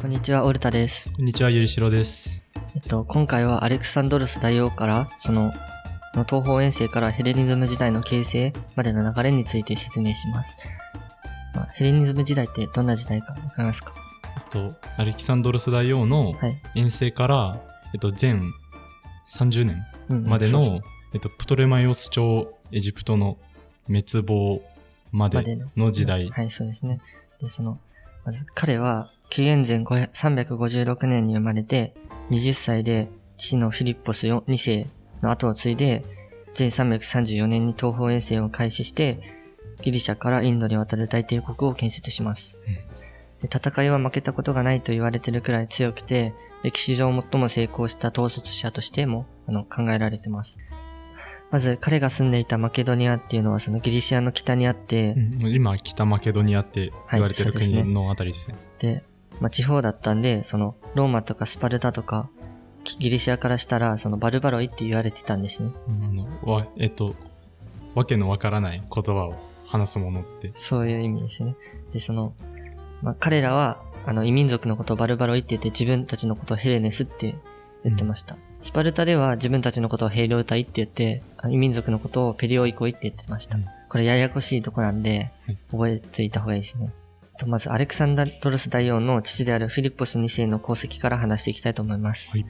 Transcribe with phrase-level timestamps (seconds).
[0.00, 1.12] こんにちは、オルタです。
[1.12, 2.42] こんにちは、ゆりしろです。
[2.74, 5.52] えっと、今回はアレクサンドロス大王から、その、
[6.14, 10.56] の東方遠征からヘレニズム時代の形成までの流れについて説明します。
[11.54, 13.92] まあ、ヘレニズム時代ってどんな時代かわかりますか？
[14.36, 16.62] えっと、アレキサンドロス大王のはい。
[16.74, 17.60] 遠征から、
[17.92, 18.40] えっと、前
[19.28, 20.80] 30年うんまでの、そうそう
[21.12, 23.36] えっと、プトレマイオス朝エジプトの
[23.86, 24.62] 滅亡
[25.12, 26.30] までの時代。
[26.30, 27.02] はい、そうですね。
[27.42, 27.78] で、その、
[28.24, 31.94] まず彼は、紀元前500 356年に生まれて、
[32.30, 34.88] 20歳で父のフィリッポス2世
[35.22, 36.04] の後を継いで、
[36.58, 39.20] 前334年に東方遠征を開始して、
[39.82, 42.60] ギリシャからインドに渡る大帝国を建設します。
[43.40, 50.58] で戦いは負けたことがないと言われてるくらい強くて、歴史上最も成功した統率者としてもあの考えられてます。
[51.50, 58.56] まず彼が住んでいたマケドニアっていうのはそのギリシアの北にあって、うん今、北マケドニアって言われてる国のあたりですね。
[58.78, 59.04] で、
[59.40, 62.30] まあ、地方だったんで、その、ローマとかスパルタとか、
[62.98, 65.70] ギリシアからしたら、その、バルバロイって言われてたんですね。
[65.88, 67.14] うんあのわえっと、
[67.94, 69.34] わけのわからない言葉を
[69.66, 70.50] 話すものって。
[70.54, 71.56] そういう意味ですね。
[71.92, 72.34] で、その、
[73.02, 77.36] まあ、彼らは、あの、異民族のことをバルバロイって言って、自分たちのことをヘレネスって
[77.84, 78.36] 言ってました。
[78.62, 83.56] スパルタでは自分たちのことをヘイリオタイって言って、あ異民族のことをペリオイコイって言ってました。
[83.56, 86.92] うんこれややこしいとこなんではい、覚えていた方がいいですね。
[87.40, 92.30] とまず、アレクサンダロス大王の父であるフィリッポス2世の功績から話していきたいと思います。
[92.30, 92.44] はい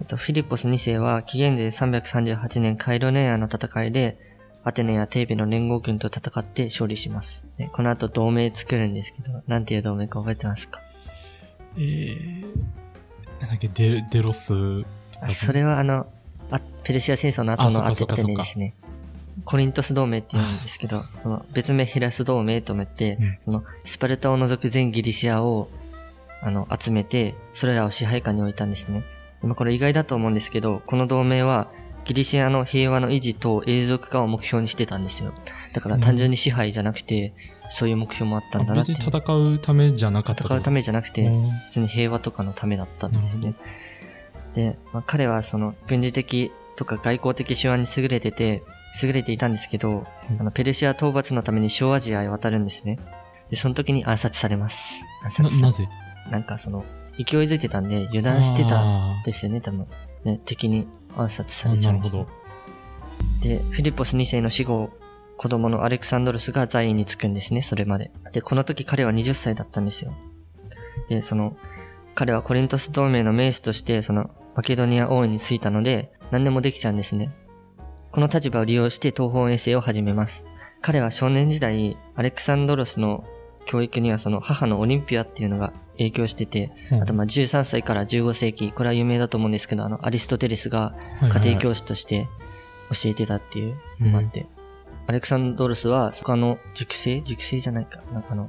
[0.00, 4.18] えっと、フィリッポス2世は紀元前338年カイロネアの戦いで、
[4.64, 7.46] アテネやテーベの連合軍と戦って勝利します。
[7.56, 10.80] でこの後同盟作るんですけど、なんていう同盟か覚えてますか？
[11.76, 12.44] えー、
[13.40, 14.52] なんだっけ、デデロス。
[15.20, 16.06] あそれはあの、
[16.50, 18.74] あペルシア戦争の後のアテネですね。
[19.44, 25.68] コリントス同盟って言うんですけど、その別名ヘラス同盟と思って、うんそのスパルタを除く全ギリシアを
[26.42, 29.04] あの集めて、それらを支配下に置いたんですね。
[29.42, 31.68] でもこれ意外だと思うんですけど、この同盟は
[32.04, 35.32] ギリシアの平和の維持と永続化を目標にしてたんですよ。
[35.72, 37.34] だから単純に支配じゃなくて、
[37.70, 38.92] そういう目標もあったんだなって。
[38.92, 43.54] 別に戦うためじゃなかった戦うためじゃなくて、うん普通に平和とかのためだったんですね。
[44.54, 48.62] で、まあ、彼はその軍事的とか外交的手腕に優れてて、
[49.02, 52.98] 優れていたんですけど、うんあのペルシア討伐のために小アジアへ渡るんですね。
[53.50, 55.02] で、その時に暗殺されます。
[55.24, 55.88] 暗殺さななぜ？
[56.30, 56.84] なんかその、
[57.16, 59.86] 勢いづいてたんで油断してたあんですよね、多分。
[60.24, 62.38] ね、敵に暗殺さーれちゃうんです、ねなるほ
[63.42, 63.48] ど。。
[63.48, 64.90] で、フィリポス2世の死後、
[65.36, 68.10] 子供のアレクサンドロスが在位につくんですね、それまで。
[68.32, 70.12] で、この時彼は20歳だったんですよ。
[71.08, 71.56] で、その、
[72.14, 77.32] 彼はコリントス同盟の名手として、その、マケドニア王位についたので、何でもできちゃうんですね。
[78.10, 80.46] この立場を利用して東方遠征を始めます。
[80.80, 83.24] 彼は少年時代、アレクサンドロスの
[83.66, 92.28] 教育にはその母のオリンピアっていうのが影響してて、うんあとまあ13歳から15世紀、これは有名だと思うんですけど、あの、アリストテレスが家庭教師として
[92.90, 94.46] 教えてたっていうのもあって、
[95.06, 98.00] アレクサンドロスは他の塾生塾生じゃないか。
[98.12, 98.48] なんかあの、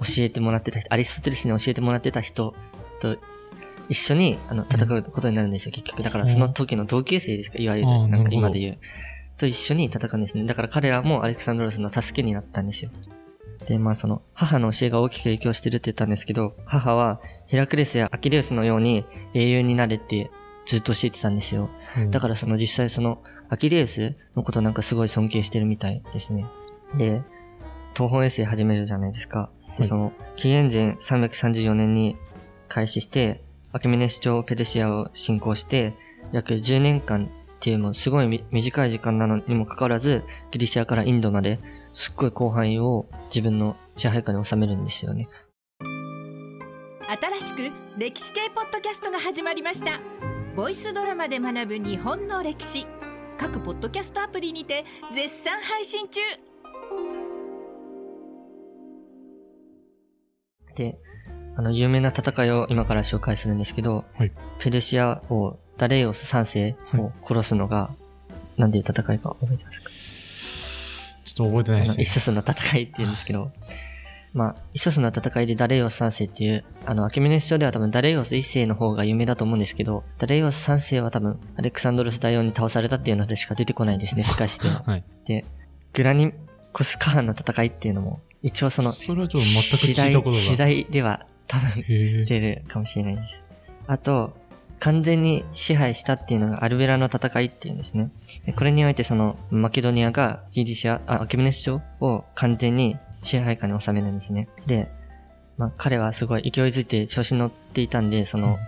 [0.00, 2.54] 教えてもらってた人、アリストテレスに教えてもらってた人
[3.00, 3.18] と
[3.88, 6.02] 一緒にあの戦うことになるんですよ、結局。
[6.02, 8.78] だからその時の同級生ですか、いわゆる、なんか今で言う。
[9.36, 10.44] と一緒に戦うんですね。
[10.44, 12.90] だから彼らもアレクサンドロスの助けになったんですよ。
[13.66, 20.30] で、まあその、母の教えが大きく影響してるって言ったんですけど、母はヘラクレスやアキレウスのように英雄になれって
[20.66, 21.70] ずっと教えてたんですよ。
[21.96, 26.46] うんだからその実際そのアキレウスのことなんかすごい尊敬してるみたいですね。
[26.96, 27.22] で、
[27.94, 29.40] 東方衛星始めるじゃないですか。
[29.40, 32.16] はいでその、紀元前334年に
[32.68, 33.43] 開始して、
[33.74, 35.94] アケメネス朝ペルシアを侵攻して、
[36.30, 41.58] 約10年間っていうもうすごいみ短い時間なのにもかかわらず、ギリシアからインドまで
[41.92, 45.28] すっごい広範囲を自分の支配下に収めるんですよね。
[45.80, 50.00] 新しく歴史系ポッドキャストが始まりました。
[50.54, 52.86] ボイスドラマで学ぶ日本の歴史。
[53.36, 56.20] 各ポッドキャストアプリにて絶賛配信中。
[60.76, 60.96] で、
[61.56, 67.90] あの、有名な戦いを今から紹介するんですけど、はいペルシア王ダレイオス3世を殺すのが、
[68.56, 69.90] なんでいう戦いか覚えてますか？
[71.24, 72.08] ちょっと覚えてないですねイッ。
[72.08, 73.50] ソスの戦いって言うんですけど、
[74.32, 84.82] まあ、イッソスの戦いでダレイオス3世っていう、あの、アケメネス朝では多分ダレイオス1世の方が有名だと思うんですけど、ダレイオス3世は多分アレクサンドロス大王に倒されたっていうのでしか出てこないですね、 世界史では。
[84.86, 85.04] はい。
[85.24, 85.44] で、
[85.92, 86.32] グラニ
[86.72, 90.36] コスカハンの戦いっていうのも、一応その、それはちょっと全く聞いたことが。
[90.36, 91.84] 次第では多分。
[91.86, 93.44] 出るかもしれないです。
[93.86, 94.36] あと、
[94.80, 98.10] 完全に支配したっていうのがアルベラの戦いっていうんですね。
[98.44, 104.48] でこれにおいてそのマケドニアがギリシア、あ、アケメネス朝を完全に支配下に収めるんですね。
[104.66, 104.90] で、
[105.56, 108.58] まあ、彼はすごい勢いづいて調子に乗っていたんで、その、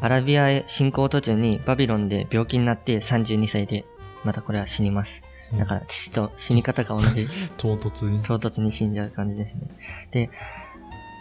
[0.00, 3.84] アラビアへ進行途中にバビロンで病気になって32歳で、
[4.24, 5.22] またこれは死にます。
[5.58, 7.28] だから父と死に方が同じ、
[7.58, 8.22] 唐突に。
[8.22, 9.68] 唐突に死んじゃう感じですね。
[10.10, 10.30] で、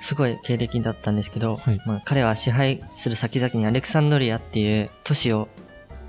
[0.02, 5.48] すごい経歴だったんですけど、はいまあ、彼は支配する先々にアレクサンドリアっていう都市を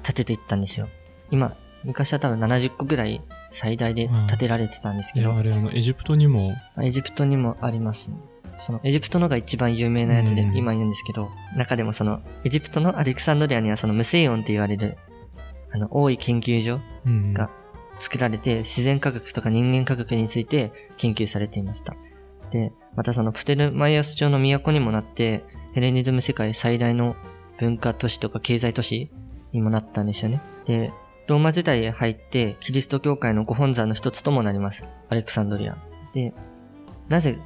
[0.02, 0.88] 建てていったんですよ。
[1.30, 1.54] 今、
[1.84, 8.16] 昔は多分70個ぐらい最大で建てられてたんですけど、いや、あれ、あの、エジプトにも、エジプトにもありますね。
[8.58, 14.96] そのエジプトのが一番有名なやつでうん今言うんですけど、中でもそのエジプトのアレクサンドリアにはそのムセイオンって言われる
[15.72, 17.32] あの多い研究所うん。
[17.32, 17.50] が
[17.98, 21.94] 作られて自然科学とか人間科学について研究されていました。
[22.52, 27.16] で、またそのプテルマイアス朝の都にもなってヘレニズム世界最大の
[27.58, 29.10] 文化都市とか経済都市
[29.52, 30.42] にもなったんですよね。
[30.66, 30.92] で、
[31.26, 34.86] ローマ時代へ入ってキリスト教会のご本山の一つともなります。
[35.08, 35.78] アレクサンドリア。
[36.12, 36.34] で、
[37.08, 37.38] なぜ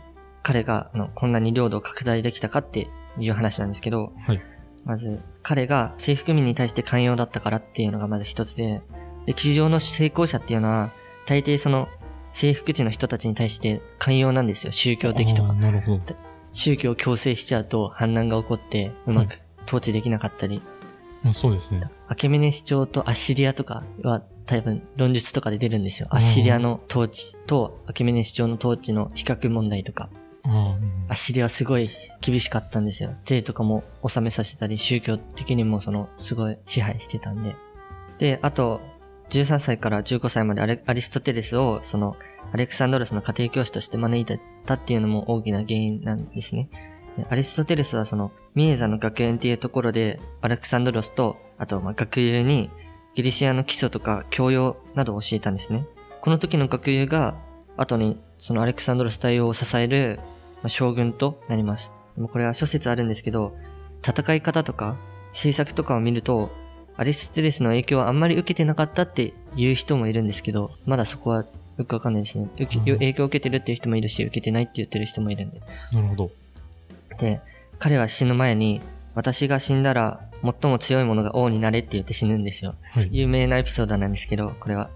[0.43, 2.89] 彼があのこんなに領土を拡大できたかって
[3.19, 4.41] いう話なんですけど、はい。
[4.85, 8.83] まず、彼が征服民に対して寛容だったからっていうのがまず一つで、
[9.27, 10.93] 歴史上の成功者っていうのは、
[11.27, 11.89] 大抵その、
[12.37, 14.71] 征服地の人たちに対して寛容なんですよ。
[14.71, 15.55] 宗教的とか。
[15.55, 16.15] なるほど。
[16.53, 20.61] 宗教を強制しちゃうと反乱が起こって、うまく統治できなかったり。
[21.23, 21.89] まあ、そうですね。
[22.09, 26.09] アケメネス朝とアッシリアとかは多分論述とかで出るんですよ。
[26.13, 30.11] うんアッシリアの統治とアケメネス朝の統治の比較問題とか。
[30.45, 31.89] アッシリアはすごい
[32.21, 33.15] 厳しかったんですよ。
[33.25, 37.57] 税とかも納めさせたり、宗教的にもその、すごい支配してたんで。
[38.19, 38.83] で、あと、
[39.31, 42.17] 13歳から15歳までアリストテレスを、その、
[42.53, 46.69] アレクサンドロスの家庭教師として招いたっていうのも大きな原因なんですね。
[47.29, 52.71] アリストテレスはその、ミエザの学園っていうところで、アレクサンドロスと、あと、ま、学友に、
[53.15, 55.87] ギリシアの基礎とか教養などを教えたんですね。
[56.21, 57.35] この時の学友が、
[57.77, 60.21] 後に、そのアレクサンドロス対応を支える、
[60.63, 61.93] ま将軍となります。
[62.31, 63.55] これは諸説あるんですけど、
[64.07, 64.97] 戦い方とか、
[65.33, 66.51] 政策とかを見ると、
[66.97, 71.45] アリストテレスの影響はあんまり受けてなかったっていう人もいるんですけど、まだそこは
[71.77, 72.49] よくわかんないですね。
[72.55, 75.61] 受けうん影響を受けてるっていう人もいるし、受けてないって言ってる人もいるんで。
[75.93, 76.31] なるほど。
[77.19, 77.41] で、
[77.79, 78.81] 彼は死ぬ前に、
[79.15, 82.75] 私が死んだら最も強い者が王になれって言って死ぬんですよ。
[82.93, 84.91] はい有名なエピソードなんですけど、これは。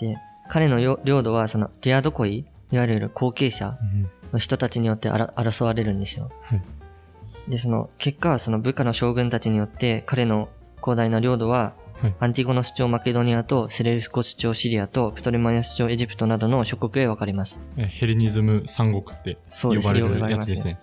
[0.00, 0.16] で、
[0.48, 6.30] 彼のよ領土はそのディアドコイ、いわゆる後継者うんの人たちによってあら争われるんですよ。
[6.42, 6.62] はい
[7.48, 17.58] で、その結果、その部下の将軍たちによって彼の広大な領土は、はいアンティゴノス朝マケドニアとセレウスコス朝シリアとプトレマイアス朝エジプトなどの諸国へ分かります。
[17.78, 20.78] えヘレニズム三国ってそうです呼ばれるやつですね。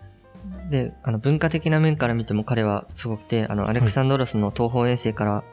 [0.72, 5.44] で、あの文化的な面から見ても彼はすごくて、あのアレクサンドロスの東方遠征から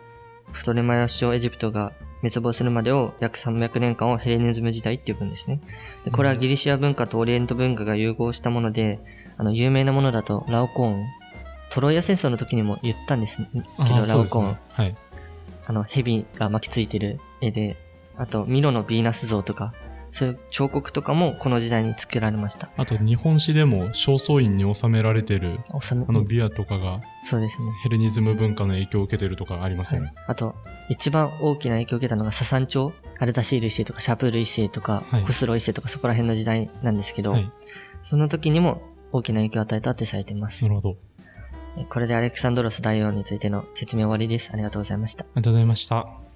[0.52, 5.60] プトレマイアス朝エジプトが滅亡するまでを約300年間をヘレニズム時代って呼ぶんですね。
[6.04, 9.00] でこれはギリシア文化とオリエント文化が融合したもので、
[9.36, 11.06] あの有名なものだとラオコーン、
[11.70, 13.44] トロイア戦争の時にも言ったんですけ
[13.78, 14.58] あど、ラオコーンね。。
[14.72, 14.96] はい。
[15.67, 17.76] あの蛇が巻きついてる絵で、
[18.17, 19.72] あとミロのヴィーナス像とか、
[20.11, 22.70] そういう彫刻とかもこの時代に作られました。
[22.76, 25.78] あと、日本史でも正倉院に収められてる、あ
[26.12, 27.67] の、ビアとかがそうですね。
[27.84, 30.12] ヘレニズム文化の影響を受けてるとかありますよね。
[30.26, 30.56] あと、
[30.88, 37.49] 一番大きな影響を受けたのがササン朝、アルタシール一世とかシャプール一世とか、はいフスロ一世とかそこら辺の時代なんですけど、はい。
[38.02, 38.82] その時にも
[39.12, 40.69] 大きな影響を与えたってされていますな。
[40.70, 40.96] るほど。
[41.89, 44.50] これでアレクサンドロス大王についての説明終わりです。
[44.53, 45.24] ありがとうございました。
[45.24, 46.30] ありがとうございました。